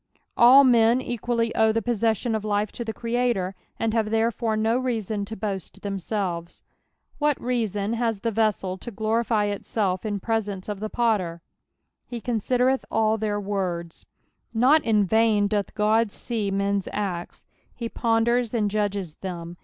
C^ll 0.35 0.67
men 0.67 0.99
equally 0.99 1.53
owe 1.53 1.71
Ihu 1.71 1.83
possession 1.85 2.33
of 2.33 2.41
li(p 2.43 2.71
to 2.71 2.83
the 2.83 2.91
Creator, 2.91 3.53
and 3.79 3.93
have 3.93 4.09
therefore 4.09 4.57
no 4.57 4.79
reason 4.79 5.25
to 5.25 5.35
boast 5.35 5.79
themBelveJ> 5.81 6.63
What 7.19 7.39
reason 7.39 7.93
has 7.93 8.21
the 8.21 8.31
vessel 8.31 8.79
to 8.79 8.89
glorify 8.89 9.45
itself 9.45 10.03
in 10.03 10.19
presence 10.19 10.67
of 10.67 10.79
the 10.79 10.89
potter 10.89 11.43
t" 12.09 12.19
JJeeoneid^r 12.19 12.73
etA 12.79 12.83
all 12.89 13.19
tieir 13.19 13.39
aonU." 13.45 14.05
Not 14.55 14.83
in 14.83 15.05
vain 15.05 15.45
doth 15.45 15.75
God 15.75 16.11
see 16.11 16.49
men's 16.49 16.87
acts: 16.91 17.45
he 17.75 17.87
ponders 17.87 18.55
and 18.55 18.71
judges 18.71 19.17
them. 19.17 19.55